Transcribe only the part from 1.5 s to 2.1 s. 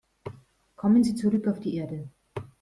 die Erde.